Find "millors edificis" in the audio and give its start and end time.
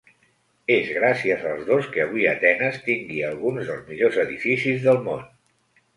3.91-4.85